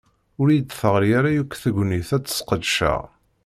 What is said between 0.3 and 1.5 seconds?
Ur yi-d-teɣli ara